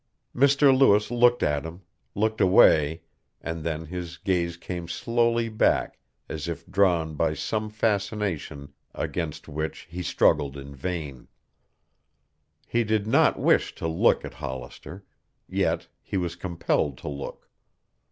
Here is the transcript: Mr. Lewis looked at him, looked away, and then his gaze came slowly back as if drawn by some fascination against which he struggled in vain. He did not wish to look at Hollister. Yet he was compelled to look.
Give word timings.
Mr. 0.35 0.75
Lewis 0.75 1.11
looked 1.11 1.43
at 1.43 1.63
him, 1.63 1.83
looked 2.15 2.41
away, 2.41 3.03
and 3.39 3.63
then 3.63 3.85
his 3.85 4.17
gaze 4.17 4.57
came 4.57 4.87
slowly 4.87 5.47
back 5.47 5.99
as 6.27 6.47
if 6.47 6.65
drawn 6.65 7.13
by 7.13 7.35
some 7.35 7.69
fascination 7.69 8.73
against 8.95 9.47
which 9.47 9.81
he 9.91 10.01
struggled 10.01 10.57
in 10.57 10.73
vain. 10.73 11.27
He 12.65 12.83
did 12.83 13.05
not 13.05 13.37
wish 13.37 13.75
to 13.75 13.87
look 13.87 14.25
at 14.25 14.33
Hollister. 14.33 15.05
Yet 15.47 15.87
he 16.01 16.17
was 16.17 16.35
compelled 16.35 16.97
to 16.97 17.07
look. 17.07 17.47